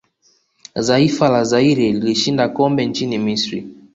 zaifa 0.75 1.29
la 1.29 1.43
Zaire 1.43 1.91
lilishinda 1.91 2.47
kikombe 2.47 2.85
nchini 2.85 3.17
misri 3.17 3.67